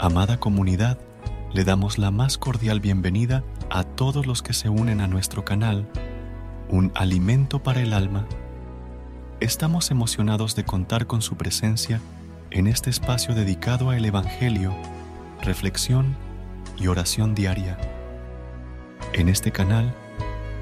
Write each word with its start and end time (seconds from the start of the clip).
Amada 0.00 0.38
comunidad, 0.38 0.96
le 1.52 1.64
damos 1.64 1.98
la 1.98 2.12
más 2.12 2.38
cordial 2.38 2.78
bienvenida 2.78 3.42
a 3.68 3.82
todos 3.82 4.26
los 4.26 4.42
que 4.42 4.52
se 4.52 4.68
unen 4.68 5.00
a 5.00 5.08
nuestro 5.08 5.44
canal, 5.44 5.88
Un 6.68 6.92
Alimento 6.94 7.64
para 7.64 7.80
el 7.80 7.92
Alma. 7.92 8.24
Estamos 9.40 9.90
emocionados 9.90 10.54
de 10.54 10.64
contar 10.64 11.08
con 11.08 11.20
su 11.20 11.36
presencia 11.36 12.00
en 12.52 12.68
este 12.68 12.90
espacio 12.90 13.34
dedicado 13.34 13.90
al 13.90 14.04
Evangelio, 14.04 14.72
reflexión 15.42 16.14
y 16.78 16.86
oración 16.86 17.34
diaria. 17.34 17.76
En 19.14 19.28
este 19.28 19.50
canal 19.50 19.92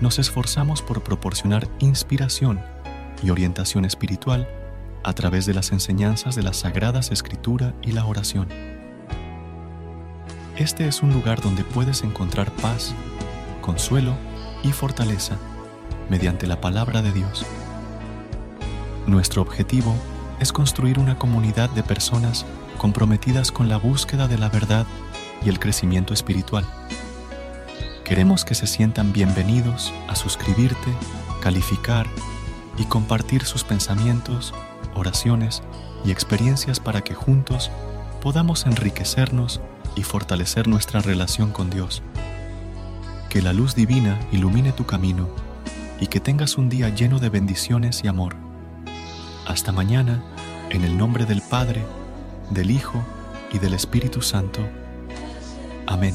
nos 0.00 0.20
esforzamos 0.20 0.80
por 0.80 1.02
proporcionar 1.02 1.66
inspiración 1.80 2.60
y 3.20 3.30
orientación 3.30 3.84
espiritual 3.84 4.48
a 5.02 5.12
través 5.12 5.44
de 5.44 5.54
las 5.54 5.72
enseñanzas 5.72 6.36
de 6.36 6.44
las 6.44 6.58
Sagradas 6.58 7.10
Escritura 7.10 7.74
y 7.82 7.90
la 7.90 8.06
oración. 8.06 8.73
Este 10.56 10.86
es 10.86 11.02
un 11.02 11.12
lugar 11.12 11.40
donde 11.40 11.64
puedes 11.64 12.04
encontrar 12.04 12.52
paz, 12.52 12.94
consuelo 13.60 14.14
y 14.62 14.70
fortaleza 14.70 15.36
mediante 16.08 16.46
la 16.46 16.60
palabra 16.60 17.02
de 17.02 17.10
Dios. 17.10 17.44
Nuestro 19.08 19.42
objetivo 19.42 19.96
es 20.38 20.52
construir 20.52 21.00
una 21.00 21.18
comunidad 21.18 21.70
de 21.70 21.82
personas 21.82 22.46
comprometidas 22.78 23.50
con 23.50 23.68
la 23.68 23.78
búsqueda 23.78 24.28
de 24.28 24.38
la 24.38 24.48
verdad 24.48 24.86
y 25.44 25.48
el 25.48 25.58
crecimiento 25.58 26.14
espiritual. 26.14 26.64
Queremos 28.04 28.44
que 28.44 28.54
se 28.54 28.68
sientan 28.68 29.12
bienvenidos 29.12 29.92
a 30.06 30.14
suscribirte, 30.14 30.94
calificar 31.40 32.06
y 32.78 32.84
compartir 32.84 33.44
sus 33.44 33.64
pensamientos, 33.64 34.54
oraciones 34.94 35.64
y 36.04 36.12
experiencias 36.12 36.78
para 36.78 37.00
que 37.00 37.14
juntos 37.14 37.72
podamos 38.22 38.66
enriquecernos 38.66 39.60
y 39.96 40.02
fortalecer 40.02 40.68
nuestra 40.68 41.00
relación 41.00 41.50
con 41.50 41.70
Dios. 41.70 42.02
Que 43.28 43.42
la 43.42 43.52
luz 43.52 43.74
divina 43.74 44.18
ilumine 44.32 44.72
tu 44.72 44.86
camino 44.86 45.28
y 46.00 46.06
que 46.06 46.20
tengas 46.20 46.58
un 46.58 46.68
día 46.68 46.88
lleno 46.88 47.18
de 47.18 47.28
bendiciones 47.28 48.02
y 48.04 48.08
amor. 48.08 48.36
Hasta 49.46 49.72
mañana, 49.72 50.22
en 50.70 50.84
el 50.84 50.96
nombre 50.96 51.26
del 51.26 51.42
Padre, 51.42 51.84
del 52.50 52.70
Hijo 52.70 53.04
y 53.52 53.58
del 53.58 53.74
Espíritu 53.74 54.22
Santo. 54.22 54.60
Amén. 55.86 56.14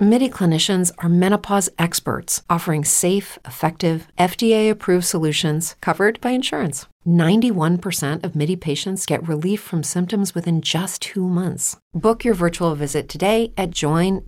MIDI 0.00 0.30
clinicians 0.30 0.92
are 0.98 1.08
menopause 1.08 1.68
experts 1.76 2.42
offering 2.48 2.84
safe, 2.84 3.36
effective, 3.44 4.06
FDA 4.16 4.70
approved 4.70 5.04
solutions 5.04 5.74
covered 5.80 6.20
by 6.20 6.30
insurance. 6.30 6.86
91% 7.08 8.22
of 8.22 8.36
MIDI 8.36 8.54
patients 8.54 9.06
get 9.06 9.26
relief 9.26 9.60
from 9.60 9.82
symptoms 9.82 10.34
within 10.34 10.60
just 10.60 11.00
two 11.00 11.26
months. 11.26 11.76
Book 11.94 12.22
your 12.22 12.34
virtual 12.34 12.74
visit 12.74 13.08
today 13.08 13.52
at 13.56 13.70
joinmidi.com. 13.70 14.26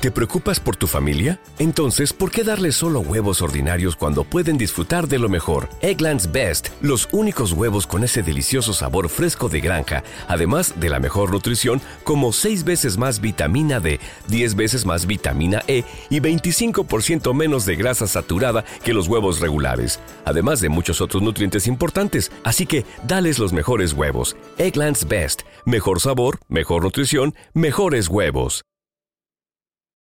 ¿Te 0.00 0.10
preocupas 0.10 0.60
por 0.60 0.76
tu 0.76 0.86
familia? 0.86 1.40
Entonces, 1.58 2.12
¿por 2.14 2.30
qué 2.30 2.44
darles 2.44 2.76
solo 2.76 3.00
huevos 3.00 3.42
ordinarios 3.42 3.96
cuando 3.96 4.24
pueden 4.24 4.56
disfrutar 4.56 5.08
de 5.08 5.18
lo 5.18 5.28
mejor? 5.28 5.68
Eggland's 5.82 6.30
Best, 6.30 6.68
los 6.80 7.08
únicos 7.12 7.52
huevos 7.52 7.86
con 7.86 8.04
ese 8.04 8.22
delicioso 8.22 8.72
sabor 8.72 9.10
fresco 9.10 9.48
de 9.50 9.60
granja, 9.60 10.02
además 10.28 10.80
de 10.80 10.88
la 10.88 11.00
mejor 11.00 11.32
nutrición, 11.32 11.82
como 12.04 12.32
6 12.32 12.64
veces 12.64 12.96
más 12.96 13.20
vitamina 13.50 13.80
D, 13.80 13.98
10 14.28 14.54
veces 14.54 14.86
más 14.86 15.06
vitamina 15.06 15.62
E 15.66 15.82
y 16.08 16.20
25% 16.20 17.34
menos 17.34 17.66
de 17.66 17.76
grasa 17.76 18.06
saturada 18.06 18.64
que 18.84 18.94
los 18.94 19.08
huevos 19.08 19.40
regulares. 19.40 19.98
Además, 20.24 20.60
de 20.60 20.68
muchos 20.68 21.00
otros 21.00 21.22
nutrientes 21.22 21.66
importantes, 21.66 22.30
así 22.44 22.66
que 22.66 22.84
dales 23.06 23.38
los 23.38 23.52
mejores 23.52 23.92
huevos. 23.92 24.36
Egglands 24.58 25.06
Best. 25.08 25.42
Mejor 25.66 26.00
sabor, 26.00 26.38
mejor 26.48 26.84
nutrición, 26.84 27.34
mejores 27.54 28.08
huevos. 28.08 28.62